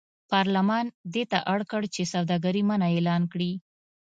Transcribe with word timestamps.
پارلمان 0.31 0.85
دې 1.13 1.23
ته 1.31 1.37
اړ 1.53 1.59
کړ 1.71 1.81
چې 1.93 2.03
سوداګري 2.13 2.61
منع 2.69 2.87
اعلان 2.93 3.23
کړي. 3.33 3.51